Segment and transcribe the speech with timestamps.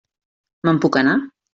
[0.69, 1.17] Me'n puc anar?